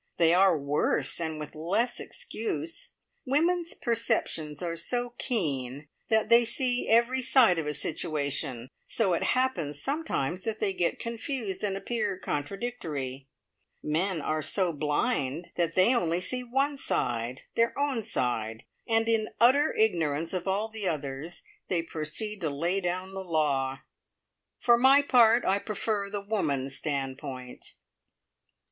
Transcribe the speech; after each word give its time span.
They 0.17 0.33
are 0.33 0.57
worse, 0.57 1.19
and 1.21 1.39
with 1.39 1.53
less 1.53 1.99
excuse. 1.99 2.93
Women's 3.23 3.75
perceptions 3.75 4.63
are 4.63 4.75
so 4.75 5.13
keen 5.19 5.89
that 6.07 6.27
they 6.27 6.43
see 6.43 6.89
every 6.89 7.21
side 7.21 7.59
of 7.59 7.67
a 7.67 7.73
situation, 7.75 8.67
so 8.87 9.13
it 9.13 9.21
happens 9.35 9.79
sometimes 9.79 10.41
that 10.41 10.59
they 10.59 10.73
get 10.73 10.97
confused, 10.97 11.63
and 11.63 11.77
appear 11.77 12.17
contradictory. 12.17 13.27
Men 13.83 14.21
are 14.21 14.41
so 14.41 14.73
blind 14.73 15.49
that 15.55 15.75
they 15.75 15.93
only 15.93 16.19
see 16.19 16.43
one 16.43 16.77
side 16.77 17.43
their 17.53 17.71
own 17.77 18.01
side 18.01 18.63
and 18.87 19.07
in 19.07 19.29
utter 19.39 19.71
ignorance 19.71 20.33
of 20.33 20.47
all 20.47 20.67
the 20.67 20.87
others 20.87 21.43
they 21.67 21.83
proceed 21.83 22.41
to 22.41 22.49
lay 22.49 22.81
down 22.81 23.13
the 23.13 23.23
law. 23.23 23.81
For 24.57 24.79
my 24.79 25.03
part, 25.03 25.45
I 25.45 25.59
prefer 25.59 26.09
the 26.09 26.21
woman's 26.21 26.75
standpoint." 26.75 27.75